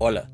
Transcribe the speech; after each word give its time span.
Hola, 0.00 0.30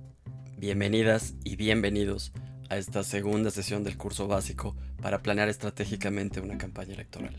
bienvenidas 0.58 1.36
y 1.42 1.56
bienvenidos 1.56 2.32
a 2.68 2.76
esta 2.76 3.02
segunda 3.02 3.50
sesión 3.50 3.82
del 3.82 3.96
curso 3.96 4.28
básico 4.28 4.76
para 5.00 5.22
planear 5.22 5.48
estratégicamente 5.48 6.40
una 6.40 6.58
campaña 6.58 6.92
electoral. 6.92 7.34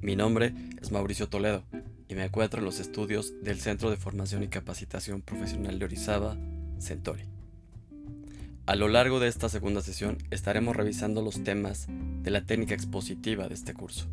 Mi 0.00 0.14
nombre 0.14 0.54
es 0.80 0.92
Mauricio 0.92 1.28
Toledo 1.28 1.64
y 2.08 2.14
me 2.14 2.24
encuentro 2.24 2.60
en 2.60 2.64
los 2.64 2.78
estudios 2.78 3.34
del 3.42 3.58
Centro 3.58 3.90
de 3.90 3.96
Formación 3.96 4.44
y 4.44 4.46
Capacitación 4.46 5.20
Profesional 5.20 5.80
de 5.80 5.84
Orizaba, 5.86 6.36
Centori. 6.78 7.24
A 8.66 8.76
lo 8.76 8.86
largo 8.86 9.18
de 9.18 9.26
esta 9.26 9.48
segunda 9.48 9.82
sesión 9.82 10.18
estaremos 10.30 10.76
revisando 10.76 11.22
los 11.22 11.42
temas 11.42 11.88
de 12.22 12.30
la 12.30 12.42
técnica 12.42 12.74
expositiva 12.74 13.48
de 13.48 13.54
este 13.54 13.74
curso, 13.74 14.06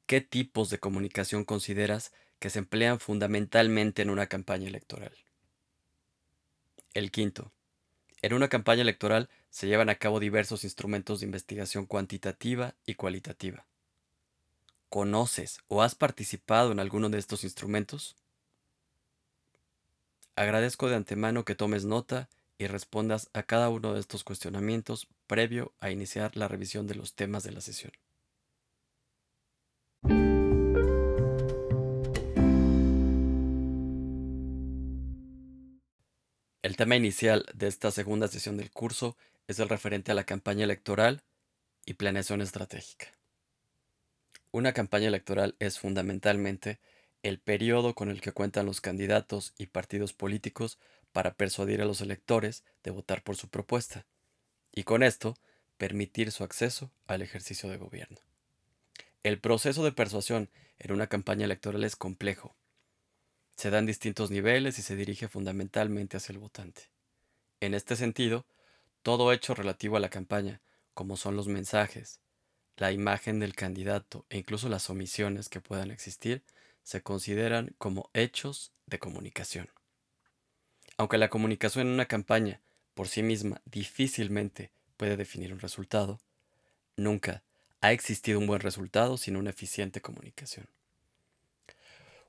¿qué 0.06 0.22
tipos 0.22 0.69
de 0.69 0.80
comunicación 0.80 1.44
consideras 1.44 2.13
que 2.39 2.50
se 2.50 2.59
emplean 2.59 3.02
fundamentalmente 3.02 4.02
en 4.02 4.11
una 4.11 4.28
campaña 4.28 4.69
electoral? 4.69 5.13
El 6.94 7.12
quinto, 7.12 7.52
en 8.22 8.34
una 8.34 8.47
campaña 8.47 8.84
electoral 8.84 9.29
se 9.50 9.67
llevan 9.67 9.90
a 9.90 9.96
cabo 9.96 10.22
diversos 10.22 10.63
instrumentos 10.63 11.19
de 11.19 11.25
investigación 11.25 11.85
cuantitativa 11.85 12.75
y 12.85 12.96
cualitativa. 12.96 13.67
¿Conoces 14.88 15.59
o 15.67 15.84
has 15.84 15.96
participado 15.96 16.72
en 16.72 16.79
alguno 16.79 17.09
de 17.09 17.17
estos 17.17 17.44
instrumentos? 17.44 18.16
Agradezco 20.38 20.90
de 20.90 20.97
antemano 20.97 21.46
que 21.46 21.56
tomes 21.56 21.85
nota 21.85 22.28
y 22.57 22.68
respondas 22.68 23.29
a 23.34 23.44
cada 23.44 23.69
uno 23.69 23.94
de 23.94 24.01
estos 24.01 24.25
cuestionamientos 24.25 25.07
previo 25.28 25.73
a 25.79 25.91
iniciar 25.91 26.35
la 26.35 26.50
revisión 26.50 26.88
de 26.88 26.96
los 26.96 27.16
temas 27.16 27.44
de 27.44 27.51
la 27.53 27.62
sesión. 27.62 27.94
El 36.62 36.75
tema 36.75 36.97
inicial 36.97 37.46
de 37.53 37.67
esta 37.67 37.91
segunda 37.91 38.28
sesión 38.28 38.57
del 38.57 38.72
curso 38.72 39.16
es 39.47 39.59
el 39.59 39.69
referente 39.69 40.12
a 40.12 40.16
la 40.16 40.25
campaña 40.25 40.66
electoral 40.66 41.23
y 41.85 41.94
planeación 41.94 42.41
estratégica. 42.41 43.07
Una 44.52 44.73
campaña 44.73 45.07
electoral 45.07 45.56
es 45.59 45.79
fundamentalmente 45.79 46.79
el 47.28 47.40
periodo 47.40 47.96
con 47.96 48.12
el 48.12 48.22
que 48.22 48.31
cuentan 48.31 48.68
los 48.68 48.81
candidatos 48.81 49.56
y 49.58 49.66
partidos 49.66 50.13
políticos 50.13 50.78
para 51.12 51.34
persuadir 51.34 51.81
a 51.81 51.86
los 51.86 52.02
electores 52.02 52.63
de 52.84 52.91
votar 52.91 53.24
por 53.24 53.36
su 53.36 53.50
propuesta, 53.50 54.06
y 54.72 54.84
con 54.84 55.02
esto 55.02 55.35
permitir 55.78 56.31
su 56.31 56.44
acceso 56.44 56.91
al 57.08 57.24
ejercicio 57.24 57.68
de 57.68 57.78
gobierno. 57.78 58.19
El 59.24 59.40
proceso 59.40 59.84
de 59.84 59.91
persuasión 59.91 60.52
en 60.78 60.91
una 60.91 61.08
campaña 61.08 61.46
electoral 61.46 61.84
es 61.84 61.96
complejo. 61.96 62.56
Se 63.56 63.72
dan 63.72 63.88
distintos 63.88 64.30
niveles 64.30 64.78
y 64.78 64.84
se 64.84 64.96
dirige 64.96 65.28
fundamentalmente 65.28 66.18
hacia 66.18 66.34
el 66.34 66.40
votante. 66.40 66.91
En 67.59 67.74
este 67.74 67.96
sentido, 67.96 68.46
todo 69.02 69.34
hecho 69.34 69.56
relativo 69.56 69.97
a 69.97 70.00
la 70.00 70.09
campaña, 70.09 70.62
como 70.94 71.18
son 71.18 71.35
los 71.35 71.47
mensajes, 71.47 72.19
la 72.78 72.91
imagen 72.91 73.40
del 73.40 73.56
candidato 73.56 74.28
e 74.30 74.38
incluso 74.38 74.69
las 74.69 74.91
omisiones 74.91 75.50
que 75.50 75.59
puedan 75.59 75.90
existir, 75.90 76.44
se 76.85 77.01
consideran 77.01 77.75
como 77.79 78.09
hechos 78.13 78.72
de 78.85 79.00
comunicación. 79.00 79.69
Aunque 80.97 81.18
la 81.18 81.29
comunicación 81.29 81.88
en 81.88 81.94
una 81.94 82.06
campaña 82.06 82.62
por 82.94 83.07
sí 83.07 83.23
misma 83.23 83.59
difícilmente 83.66 84.72
puede 84.96 85.18
definir 85.18 85.51
un 85.51 85.59
resultado, 85.59 86.19
nunca 86.96 87.44
ha 87.81 87.91
existido 87.91 88.40
un 88.40 88.47
buen 88.47 88.62
resultado 88.62 89.18
sin 89.18 89.35
una 89.35 89.50
eficiente 89.50 90.00
comunicación. 90.00 90.68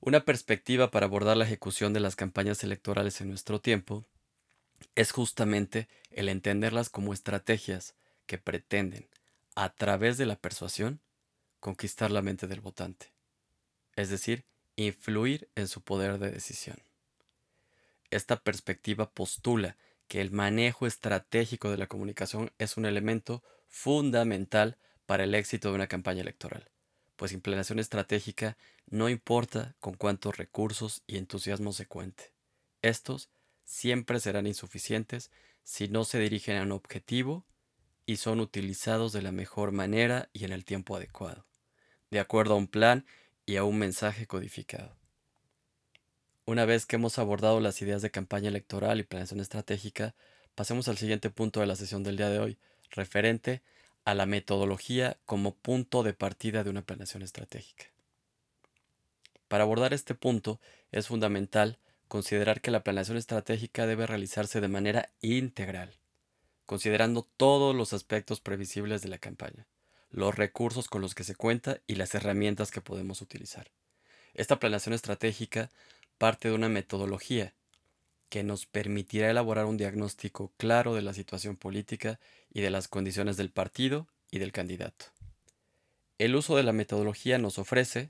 Una 0.00 0.24
perspectiva 0.24 0.90
para 0.90 1.04
abordar 1.04 1.36
la 1.36 1.44
ejecución 1.44 1.92
de 1.92 2.00
las 2.00 2.16
campañas 2.16 2.64
electorales 2.64 3.20
en 3.20 3.28
nuestro 3.28 3.60
tiempo 3.60 4.06
es 4.94 5.12
justamente 5.12 5.86
el 6.10 6.30
entenderlas 6.30 6.88
como 6.88 7.12
estrategias 7.12 7.94
que 8.24 8.38
pretenden, 8.38 9.06
a 9.54 9.74
través 9.74 10.16
de 10.16 10.26
la 10.26 10.36
persuasión, 10.36 11.00
conquistar 11.60 12.10
la 12.10 12.22
mente 12.22 12.46
del 12.46 12.60
votante 12.60 13.15
es 13.96 14.10
decir, 14.10 14.44
influir 14.76 15.48
en 15.54 15.68
su 15.68 15.80
poder 15.80 16.18
de 16.18 16.30
decisión. 16.30 16.76
Esta 18.10 18.36
perspectiva 18.36 19.10
postula 19.10 19.76
que 20.06 20.20
el 20.20 20.30
manejo 20.30 20.86
estratégico 20.86 21.70
de 21.70 21.78
la 21.78 21.88
comunicación 21.88 22.52
es 22.58 22.76
un 22.76 22.86
elemento 22.86 23.42
fundamental 23.68 24.76
para 25.06 25.24
el 25.24 25.34
éxito 25.34 25.68
de 25.68 25.74
una 25.74 25.88
campaña 25.88 26.20
electoral, 26.20 26.70
pues 27.16 27.30
sin 27.30 27.78
estratégica 27.78 28.56
no 28.88 29.08
importa 29.08 29.74
con 29.80 29.94
cuántos 29.94 30.36
recursos 30.36 31.02
y 31.06 31.16
entusiasmo 31.16 31.72
se 31.72 31.86
cuente. 31.86 32.32
Estos 32.82 33.30
siempre 33.64 34.20
serán 34.20 34.46
insuficientes 34.46 35.30
si 35.64 35.88
no 35.88 36.04
se 36.04 36.20
dirigen 36.20 36.56
a 36.56 36.62
un 36.62 36.72
objetivo 36.72 37.44
y 38.04 38.16
son 38.16 38.38
utilizados 38.38 39.12
de 39.12 39.22
la 39.22 39.32
mejor 39.32 39.72
manera 39.72 40.28
y 40.32 40.44
en 40.44 40.52
el 40.52 40.64
tiempo 40.64 40.94
adecuado, 40.94 41.44
de 42.10 42.20
acuerdo 42.20 42.54
a 42.54 42.58
un 42.58 42.68
plan 42.68 43.04
y 43.46 43.56
a 43.56 43.64
un 43.64 43.78
mensaje 43.78 44.26
codificado. 44.26 44.96
Una 46.44 46.64
vez 46.64 46.84
que 46.84 46.96
hemos 46.96 47.18
abordado 47.18 47.60
las 47.60 47.80
ideas 47.80 48.02
de 48.02 48.10
campaña 48.10 48.48
electoral 48.48 48.98
y 48.98 49.04
planeación 49.04 49.40
estratégica, 49.40 50.14
pasemos 50.56 50.88
al 50.88 50.98
siguiente 50.98 51.30
punto 51.30 51.60
de 51.60 51.66
la 51.66 51.76
sesión 51.76 52.02
del 52.02 52.16
día 52.16 52.28
de 52.28 52.40
hoy, 52.40 52.58
referente 52.90 53.62
a 54.04 54.14
la 54.14 54.26
metodología 54.26 55.16
como 55.24 55.54
punto 55.54 56.02
de 56.02 56.12
partida 56.12 56.64
de 56.64 56.70
una 56.70 56.82
planeación 56.82 57.22
estratégica. 57.22 57.86
Para 59.48 59.62
abordar 59.62 59.94
este 59.94 60.14
punto 60.14 60.60
es 60.90 61.06
fundamental 61.06 61.78
considerar 62.08 62.60
que 62.60 62.72
la 62.72 62.82
planeación 62.82 63.16
estratégica 63.16 63.86
debe 63.86 64.06
realizarse 64.06 64.60
de 64.60 64.68
manera 64.68 65.10
integral, 65.20 65.94
considerando 66.64 67.22
todos 67.36 67.74
los 67.74 67.92
aspectos 67.92 68.40
previsibles 68.40 69.02
de 69.02 69.08
la 69.08 69.18
campaña 69.18 69.66
los 70.16 70.34
recursos 70.34 70.88
con 70.88 71.02
los 71.02 71.14
que 71.14 71.24
se 71.24 71.34
cuenta 71.34 71.78
y 71.86 71.96
las 71.96 72.14
herramientas 72.14 72.70
que 72.70 72.80
podemos 72.80 73.20
utilizar. 73.20 73.70
Esta 74.32 74.58
planeación 74.58 74.94
estratégica 74.94 75.70
parte 76.16 76.48
de 76.48 76.54
una 76.54 76.70
metodología 76.70 77.52
que 78.30 78.42
nos 78.42 78.64
permitirá 78.64 79.30
elaborar 79.30 79.66
un 79.66 79.76
diagnóstico 79.76 80.52
claro 80.56 80.94
de 80.94 81.02
la 81.02 81.12
situación 81.12 81.56
política 81.56 82.18
y 82.50 82.62
de 82.62 82.70
las 82.70 82.88
condiciones 82.88 83.36
del 83.36 83.50
partido 83.50 84.08
y 84.30 84.38
del 84.38 84.52
candidato. 84.52 85.04
El 86.16 86.34
uso 86.34 86.56
de 86.56 86.62
la 86.62 86.72
metodología 86.72 87.36
nos 87.36 87.58
ofrece 87.58 88.08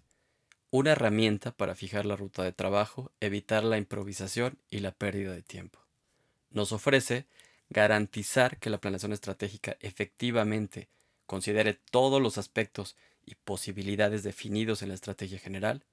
una 0.70 0.92
herramienta 0.92 1.50
para 1.50 1.74
fijar 1.74 2.06
la 2.06 2.14
ruta 2.14 2.44
de 2.44 2.52
trabajo, 2.52 3.10
evitar 3.18 3.64
la 3.64 3.78
improvisación 3.78 4.58
y 4.70 4.78
la 4.78 4.92
pérdida 4.92 5.32
de 5.32 5.42
tiempo. 5.42 5.80
Nos 6.50 6.70
ofrece 6.70 7.26
garantizar 7.68 8.58
que 8.58 8.70
la 8.70 8.78
planeación 8.78 9.12
estratégica 9.12 9.76
efectivamente 9.80 10.88
considere 11.26 11.74
todos 11.74 12.22
los 12.22 12.38
aspectos 12.38 12.96
y 13.24 13.34
posibilidades 13.34 14.22
definidos 14.22 14.82
en 14.82 14.88
la 14.88 14.94
estrategia 14.94 15.38
general 15.38 15.84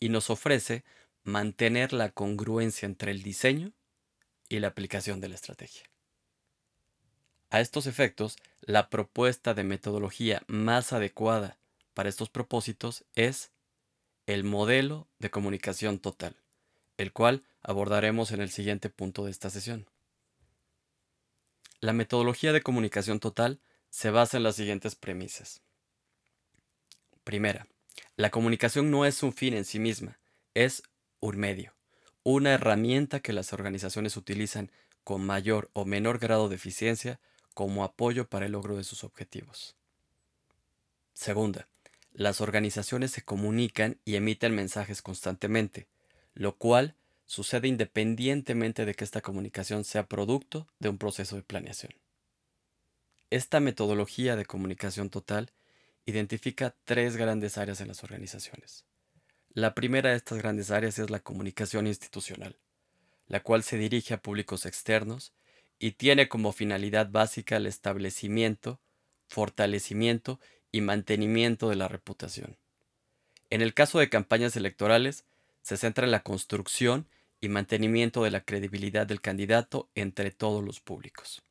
y 0.00 0.08
nos 0.08 0.30
ofrece 0.30 0.84
mantener 1.22 1.92
la 1.92 2.10
congruencia 2.10 2.86
entre 2.86 3.12
el 3.12 3.22
diseño 3.22 3.72
y 4.48 4.58
la 4.58 4.68
aplicación 4.68 5.20
de 5.20 5.28
la 5.28 5.34
estrategia. 5.34 5.84
A 7.50 7.60
estos 7.60 7.86
efectos, 7.86 8.36
la 8.60 8.88
propuesta 8.90 9.54
de 9.54 9.64
metodología 9.64 10.42
más 10.46 10.92
adecuada 10.92 11.58
para 11.94 12.08
estos 12.08 12.30
propósitos 12.30 13.04
es 13.14 13.50
el 14.26 14.44
modelo 14.44 15.08
de 15.18 15.30
comunicación 15.30 15.98
total, 15.98 16.36
el 16.96 17.12
cual 17.12 17.44
abordaremos 17.62 18.30
en 18.30 18.40
el 18.40 18.50
siguiente 18.50 18.88
punto 18.88 19.24
de 19.24 19.32
esta 19.32 19.50
sesión. 19.50 19.86
La 21.80 21.92
metodología 21.92 22.52
de 22.52 22.62
comunicación 22.62 23.20
total 23.20 23.60
se 23.90 24.10
basa 24.10 24.36
en 24.36 24.44
las 24.44 24.56
siguientes 24.56 24.94
premisas. 24.94 25.60
Primera, 27.24 27.66
la 28.16 28.30
comunicación 28.30 28.90
no 28.90 29.04
es 29.04 29.22
un 29.22 29.32
fin 29.32 29.54
en 29.54 29.64
sí 29.64 29.78
misma, 29.78 30.18
es 30.54 30.82
un 31.20 31.36
medio, 31.36 31.74
una 32.22 32.54
herramienta 32.54 33.20
que 33.20 33.32
las 33.32 33.52
organizaciones 33.52 34.16
utilizan 34.16 34.70
con 35.04 35.24
mayor 35.24 35.70
o 35.72 35.84
menor 35.84 36.18
grado 36.18 36.48
de 36.48 36.56
eficiencia 36.56 37.20
como 37.54 37.84
apoyo 37.84 38.28
para 38.28 38.46
el 38.46 38.52
logro 38.52 38.76
de 38.76 38.84
sus 38.84 39.04
objetivos. 39.04 39.76
Segunda, 41.12 41.68
las 42.12 42.40
organizaciones 42.40 43.10
se 43.10 43.22
comunican 43.22 43.98
y 44.04 44.16
emiten 44.16 44.54
mensajes 44.54 45.02
constantemente, 45.02 45.86
lo 46.34 46.56
cual 46.56 46.94
sucede 47.26 47.68
independientemente 47.68 48.84
de 48.84 48.94
que 48.94 49.04
esta 49.04 49.20
comunicación 49.20 49.84
sea 49.84 50.06
producto 50.06 50.66
de 50.78 50.88
un 50.88 50.98
proceso 50.98 51.36
de 51.36 51.42
planeación. 51.42 51.92
Esta 53.30 53.60
metodología 53.60 54.34
de 54.34 54.44
comunicación 54.44 55.08
total 55.08 55.52
identifica 56.04 56.74
tres 56.84 57.16
grandes 57.16 57.58
áreas 57.58 57.80
en 57.80 57.86
las 57.86 58.02
organizaciones. 58.02 58.84
La 59.52 59.72
primera 59.72 60.10
de 60.10 60.16
estas 60.16 60.38
grandes 60.38 60.72
áreas 60.72 60.98
es 60.98 61.10
la 61.10 61.20
comunicación 61.20 61.86
institucional, 61.86 62.58
la 63.28 63.40
cual 63.40 63.62
se 63.62 63.78
dirige 63.78 64.14
a 64.14 64.20
públicos 64.20 64.66
externos 64.66 65.32
y 65.78 65.92
tiene 65.92 66.28
como 66.28 66.50
finalidad 66.50 67.08
básica 67.08 67.56
el 67.56 67.66
establecimiento, 67.66 68.80
fortalecimiento 69.28 70.40
y 70.72 70.80
mantenimiento 70.80 71.68
de 71.68 71.76
la 71.76 71.86
reputación. 71.86 72.58
En 73.48 73.62
el 73.62 73.74
caso 73.74 74.00
de 74.00 74.08
campañas 74.08 74.56
electorales, 74.56 75.24
se 75.62 75.76
centra 75.76 76.04
en 76.04 76.10
la 76.10 76.24
construcción 76.24 77.06
y 77.40 77.48
mantenimiento 77.48 78.24
de 78.24 78.32
la 78.32 78.40
credibilidad 78.40 79.06
del 79.06 79.20
candidato 79.20 79.88
entre 79.94 80.32
todos 80.32 80.64
los 80.64 80.80
públicos. 80.80 81.44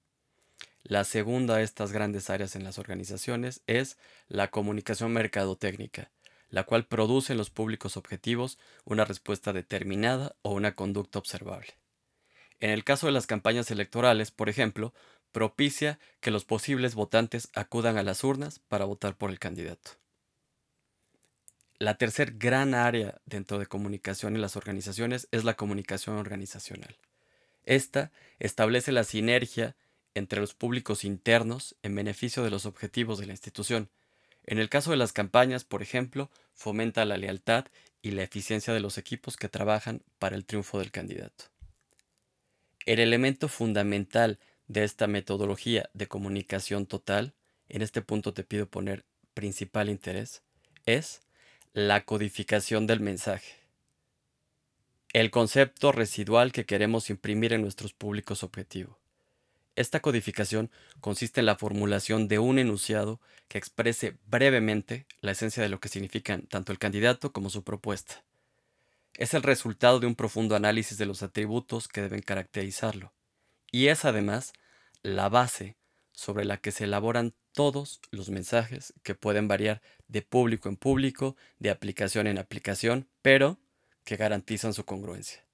La 0.89 1.03
segunda 1.03 1.57
de 1.57 1.63
estas 1.63 1.91
grandes 1.91 2.31
áreas 2.31 2.55
en 2.55 2.63
las 2.63 2.79
organizaciones 2.79 3.61
es 3.67 3.95
la 4.27 4.49
comunicación 4.49 5.13
mercadotécnica, 5.13 6.09
la 6.49 6.63
cual 6.63 6.87
produce 6.87 7.33
en 7.33 7.37
los 7.37 7.51
públicos 7.51 7.95
objetivos 7.95 8.57
una 8.85 9.05
respuesta 9.05 9.53
determinada 9.53 10.35
o 10.41 10.51
una 10.51 10.73
conducta 10.73 11.19
observable. 11.19 11.77
En 12.59 12.71
el 12.71 12.83
caso 12.83 13.05
de 13.05 13.11
las 13.11 13.27
campañas 13.27 13.69
electorales, 13.69 14.31
por 14.31 14.49
ejemplo, 14.49 14.91
propicia 15.31 15.99
que 16.21 16.31
los 16.31 16.43
posibles 16.43 16.95
votantes 16.95 17.51
acudan 17.53 17.99
a 17.99 18.03
las 18.03 18.23
urnas 18.23 18.57
para 18.57 18.85
votar 18.85 19.15
por 19.15 19.29
el 19.29 19.37
candidato. 19.37 19.91
La 21.77 21.99
tercer 21.99 22.39
gran 22.39 22.73
área 22.73 23.21
dentro 23.27 23.59
de 23.59 23.67
comunicación 23.67 24.33
en 24.33 24.41
las 24.41 24.55
organizaciones 24.55 25.27
es 25.29 25.43
la 25.43 25.53
comunicación 25.53 26.17
organizacional. 26.17 26.97
Esta 27.63 28.11
establece 28.39 28.91
la 28.91 29.03
sinergia 29.03 29.75
entre 30.15 30.39
los 30.39 30.53
públicos 30.53 31.03
internos 31.03 31.75
en 31.83 31.95
beneficio 31.95 32.43
de 32.43 32.49
los 32.49 32.65
objetivos 32.65 33.19
de 33.19 33.27
la 33.27 33.33
institución. 33.33 33.89
En 34.45 34.59
el 34.59 34.69
caso 34.69 34.91
de 34.91 34.97
las 34.97 35.13
campañas, 35.13 35.63
por 35.63 35.81
ejemplo, 35.81 36.29
fomenta 36.53 37.05
la 37.05 37.17
lealtad 37.17 37.65
y 38.01 38.11
la 38.11 38.23
eficiencia 38.23 38.73
de 38.73 38.79
los 38.79 38.97
equipos 38.97 39.37
que 39.37 39.49
trabajan 39.49 40.01
para 40.17 40.35
el 40.35 40.45
triunfo 40.45 40.79
del 40.79 40.91
candidato. 40.91 41.45
El 42.85 42.99
elemento 42.99 43.47
fundamental 43.47 44.39
de 44.67 44.83
esta 44.83 45.07
metodología 45.07 45.89
de 45.93 46.07
comunicación 46.07 46.85
total, 46.85 47.33
en 47.67 47.81
este 47.81 48.01
punto 48.01 48.33
te 48.33 48.43
pido 48.43 48.67
poner 48.67 49.05
principal 49.33 49.89
interés, 49.89 50.41
es 50.85 51.21
la 51.73 52.05
codificación 52.05 52.87
del 52.87 52.99
mensaje. 52.99 53.53
El 55.11 55.31
concepto 55.31 55.91
residual 55.91 56.51
que 56.51 56.65
queremos 56.65 57.09
imprimir 57.09 57.53
en 57.53 57.61
nuestros 57.61 57.93
públicos 57.93 58.43
objetivo. 58.43 58.97
Esta 59.79 60.01
codificación 60.01 60.69
consiste 60.99 61.39
en 61.39 61.45
la 61.45 61.55
formulación 61.55 62.27
de 62.27 62.37
un 62.37 62.59
enunciado 62.59 63.19
que 63.47 63.57
exprese 63.57 64.17
brevemente 64.27 65.07
la 65.21 65.31
esencia 65.31 65.63
de 65.63 65.69
lo 65.69 65.79
que 65.79 65.89
significan 65.89 66.41
tanto 66.43 66.71
el 66.71 66.79
candidato 66.79 67.31
como 67.31 67.49
su 67.49 67.63
propuesta 67.63 68.23
es 69.19 69.33
el 69.33 69.43
resultado 69.43 69.99
de 69.99 70.07
un 70.07 70.15
profundo 70.15 70.55
análisis 70.55 70.97
de 70.97 71.05
los 71.05 71.23
atributos 71.23 71.89
que 71.89 72.01
deben 72.01 72.21
caracterizarlo, 72.21 73.13
y 73.69 73.87
es 73.87 74.05
además 74.05 74.53
la 75.03 75.27
base 75.27 75.75
sobre 76.13 76.45
la 76.45 76.55
que 76.55 76.71
se 76.71 76.85
elaboran 76.85 77.33
todos 77.51 77.99
los 78.11 78.29
mensajes 78.29 78.93
que 79.03 79.15
pueden 79.15 79.49
variar 79.49 79.81
de 80.07 80.21
público 80.21 80.69
en 80.69 80.77
público, 80.77 81.35
de 81.59 81.69
aplicación 81.69 82.27
en 82.27 82.37
aplicación, 82.37 83.09
pero 83.21 83.59
que 84.05 84.15
garantizan 84.15 84.73
su 84.73 84.85
congruencia. 84.85 85.48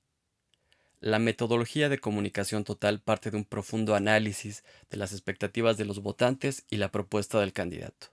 La 1.05 1.19
metodología 1.19 1.87
de 1.87 1.99
comunicación 1.99 2.63
total 2.63 2.99
parte 2.99 3.29
de 3.29 3.37
un 3.37 3.45
profundo 3.45 3.93
análisis 3.93 4.63
de 4.89 4.97
las 4.97 5.11
expectativas 5.11 5.77
de 5.77 5.85
los 5.85 6.01
votantes 6.01 6.65
y 6.67 6.77
la 6.77 6.89
propuesta 6.89 7.39
del 7.39 7.53
candidato. 7.53 8.07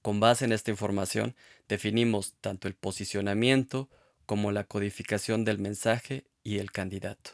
Con 0.00 0.18
base 0.18 0.46
en 0.46 0.52
esta 0.52 0.70
información, 0.70 1.36
definimos 1.68 2.32
tanto 2.40 2.68
el 2.68 2.74
posicionamiento 2.74 3.90
como 4.24 4.50
la 4.50 4.64
codificación 4.64 5.44
del 5.44 5.58
mensaje 5.58 6.24
y 6.42 6.56
el 6.56 6.72
candidato. 6.72 7.32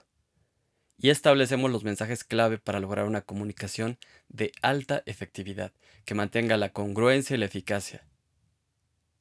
Y 0.98 1.10
establecemos 1.10 1.70
los 1.70 1.84
mensajes 1.84 2.24
clave 2.24 2.58
para 2.58 2.80
lograr 2.80 3.06
una 3.06 3.20
comunicación 3.20 3.98
de 4.28 4.50
alta 4.62 5.04
efectividad, 5.06 5.70
que 6.04 6.16
mantenga 6.16 6.56
la 6.56 6.72
congruencia 6.72 7.36
y 7.36 7.38
la 7.38 7.46
eficacia. 7.46 8.04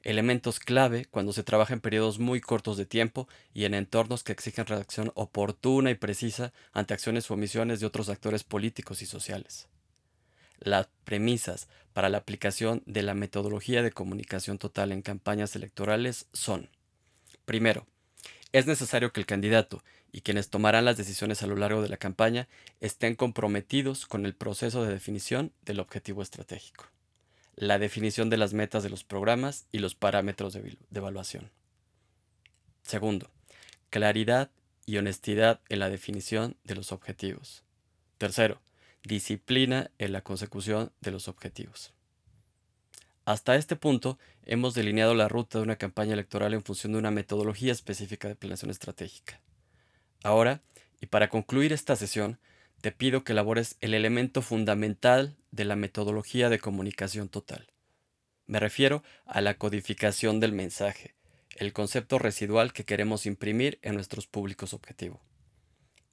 Elementos 0.03 0.59
clave 0.59 1.05
cuando 1.05 1.31
se 1.31 1.43
trabaja 1.43 1.73
en 1.73 1.79
periodos 1.79 2.17
muy 2.17 2.41
cortos 2.41 2.77
de 2.77 2.85
tiempo 2.85 3.27
y 3.53 3.65
en 3.65 3.73
entornos 3.73 4.23
que 4.23 4.31
exigen 4.31 4.65
reacción 4.65 5.11
oportuna 5.15 5.91
y 5.91 5.95
precisa 5.95 6.53
ante 6.73 6.93
acciones 6.93 7.29
o 7.29 7.35
omisiones 7.35 7.79
de 7.79 7.85
otros 7.85 8.09
actores 8.09 8.43
políticos 8.43 9.01
y 9.01 9.05
sociales. 9.05 9.67
Las 10.59 10.87
premisas 11.03 11.67
para 11.93 12.09
la 12.09 12.19
aplicación 12.19 12.83
de 12.85 13.03
la 13.03 13.13
metodología 13.13 13.83
de 13.83 13.91
comunicación 13.91 14.57
total 14.57 14.91
en 14.91 15.01
campañas 15.01 15.55
electorales 15.55 16.27
son 16.33 16.69
Primero, 17.45 17.85
es 18.53 18.65
necesario 18.65 19.11
que 19.11 19.19
el 19.19 19.25
candidato 19.25 19.83
y 20.11 20.21
quienes 20.21 20.49
tomarán 20.49 20.85
las 20.85 20.97
decisiones 20.97 21.41
a 21.41 21.47
lo 21.47 21.55
largo 21.55 21.81
de 21.81 21.89
la 21.89 21.97
campaña 21.97 22.47
estén 22.79 23.15
comprometidos 23.15 24.05
con 24.05 24.25
el 24.25 24.35
proceso 24.35 24.83
de 24.83 24.93
definición 24.93 25.51
del 25.63 25.79
objetivo 25.79 26.21
estratégico, 26.21 26.85
la 27.55 27.79
definición 27.79 28.29
de 28.29 28.37
las 28.37 28.53
metas 28.53 28.83
de 28.83 28.89
los 28.89 29.03
programas 29.03 29.67
y 29.71 29.79
los 29.79 29.95
parámetros 29.95 30.53
de, 30.53 30.77
evaluación. 30.93 31.51
Segundo, 32.81 33.29
claridad 33.89 34.51
y 34.85 34.97
honestidad 34.97 35.61
en 35.69 35.79
la 35.79 35.89
definición 35.89 36.55
de 36.63 36.75
los 36.75 36.91
objetivos. 36.91 37.63
Tercero, 38.17 38.61
disciplina 39.03 39.91
en 39.97 40.11
la 40.13 40.21
consecución 40.21 40.91
de 41.01 41.11
los 41.11 41.27
objetivos. 41.27 41.93
Hasta 43.25 43.55
este 43.55 43.75
punto, 43.75 44.17
hemos 44.45 44.73
delineado 44.73 45.13
la 45.13 45.27
ruta 45.27 45.59
de 45.59 45.63
una 45.63 45.75
campaña 45.75 46.13
electoral 46.13 46.53
en 46.53 46.63
función 46.63 46.93
de 46.93 46.99
una 46.99 47.11
metodología 47.11 47.71
específica 47.71 48.27
de 48.27 48.35
planeación 48.35 48.71
estratégica. 48.71 49.39
Ahora, 50.23 50.61
y 50.99 51.07
para 51.07 51.29
concluir 51.29 51.73
esta 51.73 51.95
sesión, 51.95 52.39
te 52.81 52.91
pido 52.91 53.23
que 53.23 53.33
elabores 53.33 53.77
el 53.81 53.93
elemento 53.93 54.41
fundamental 54.41 55.37
de 55.51 55.65
la 55.65 55.75
metodología 55.75 56.49
de 56.49 56.59
comunicación 56.59 57.29
total. 57.29 57.67
Me 58.47 58.59
refiero 58.59 59.03
a 59.25 59.41
la 59.41 59.53
codificación 59.53 60.39
del 60.39 60.53
mensaje, 60.53 61.15
el 61.55 61.73
concepto 61.73 62.19
residual 62.19 62.73
que 62.73 62.85
queremos 62.85 63.25
imprimir 63.25 63.79
en 63.81 63.95
nuestros 63.95 64.27
públicos 64.27 64.73
objetivo. 64.73 65.21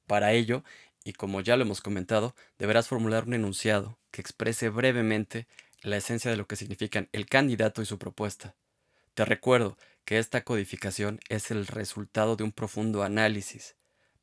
Para 0.07 0.33
ello, 0.33 0.65
y 1.05 1.13
como 1.13 1.41
ya 1.41 1.57
lo 1.57 1.63
hemos 1.63 1.81
comentado, 1.81 2.35
deberás 2.59 2.89
formular 2.89 3.25
un 3.25 3.35
enunciado 3.35 3.99
que 4.11 4.21
exprese 4.21 4.69
brevemente 4.69 5.47
la 5.83 5.97
esencia 5.97 6.31
de 6.31 6.37
lo 6.37 6.47
que 6.47 6.57
significan 6.57 7.09
el 7.13 7.27
candidato 7.27 7.83
y 7.83 7.87
su 7.87 7.99
propuesta. 7.99 8.57
Te 9.15 9.25
recuerdo 9.25 9.79
que 10.05 10.19
esta 10.19 10.43
codificación 10.43 11.21
es 11.29 11.51
el 11.51 11.67
resultado 11.67 12.37
de 12.37 12.45
un 12.45 12.53
profundo 12.53 13.03
análisis 13.03 13.77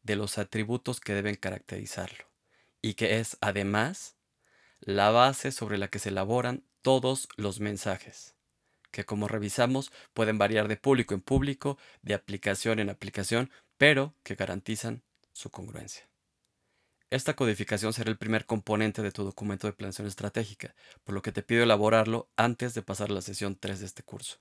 de 0.03 0.15
los 0.15 0.37
atributos 0.37 0.99
que 0.99 1.13
deben 1.13 1.35
caracterizarlo 1.35 2.25
y 2.81 2.93
que 2.93 3.19
es 3.19 3.37
además 3.41 4.14
la 4.79 5.11
base 5.11 5.51
sobre 5.51 5.77
la 5.77 5.87
que 5.87 5.99
se 5.99 6.09
elaboran 6.09 6.63
todos 6.81 7.27
los 7.37 7.59
mensajes 7.59 8.35
que 8.95 9.03
como 9.03 9.27
revisamos 9.27 9.91
pueden 10.13 10.37
variar 10.37 10.69
de 10.69 10.77
público 10.77 11.13
en 11.13 11.19
público, 11.19 11.77
de 12.01 12.13
aplicación 12.13 12.79
en 12.79 12.89
aplicación, 12.89 13.51
pero 13.77 14.15
que 14.23 14.35
garantizan 14.35 15.03
su 15.33 15.49
congruencia. 15.49 16.07
Esta 17.09 17.35
codificación 17.35 17.91
será 17.91 18.09
el 18.09 18.17
primer 18.17 18.45
componente 18.45 19.01
de 19.01 19.11
tu 19.11 19.25
documento 19.25 19.67
de 19.67 19.73
planeación 19.73 20.07
estratégica, 20.07 20.73
por 21.03 21.13
lo 21.13 21.21
que 21.21 21.33
te 21.33 21.43
pido 21.43 21.61
elaborarlo 21.61 22.29
antes 22.37 22.73
de 22.73 22.83
pasar 22.83 23.09
a 23.09 23.15
la 23.15 23.21
sesión 23.21 23.57
3 23.59 23.81
de 23.81 23.85
este 23.85 24.03
curso. 24.03 24.37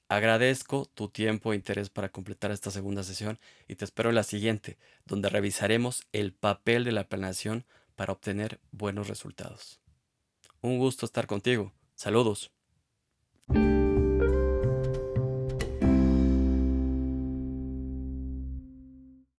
Agradezco 0.07 0.85
tu 0.93 1.07
tiempo 1.07 1.53
e 1.53 1.55
interés 1.55 1.89
para 1.89 2.09
completar 2.09 2.51
esta 2.51 2.69
segunda 2.69 3.03
sesión 3.03 3.39
y 3.67 3.75
te 3.75 3.85
espero 3.85 4.09
en 4.09 4.15
la 4.15 4.23
siguiente, 4.23 4.77
donde 5.05 5.29
revisaremos 5.29 6.05
el 6.11 6.33
papel 6.33 6.83
de 6.83 6.91
la 6.91 7.07
planeación 7.07 7.65
para 7.95 8.11
obtener 8.11 8.59
buenos 8.71 9.07
resultados. 9.07 9.79
Un 10.61 10.79
gusto 10.79 11.05
estar 11.05 11.27
contigo. 11.27 11.71
Saludos. 11.95 12.51